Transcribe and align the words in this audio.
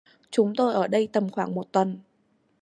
Chúng 0.31 0.53
tôi 0.55 0.73
ở 0.73 0.87
đây 0.87 1.07
tầm 1.13 1.29
khoảng 1.29 1.55
một 1.55 1.71
tuần 1.71 1.97